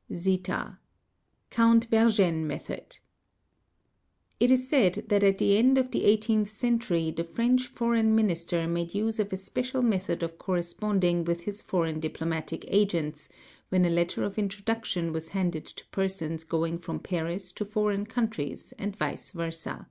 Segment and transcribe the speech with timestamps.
[0.00, 0.40] |||(€)
[1.50, 3.00] Count Vergennes method
[4.40, 8.66] :—lIt is said that at the end of the 18th Century the French Foreign Minister
[8.66, 13.28] made use of a special method of corresponding with his foreign diplomatic agents
[13.68, 18.06] when a letter of intro duction was handed to persons going from Paris to foreign
[18.06, 19.84] countries and vice versd.